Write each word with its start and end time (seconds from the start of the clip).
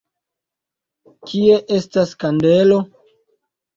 Kie 1.29 1.59
estas 1.77 2.17
kandelo? 2.25 2.85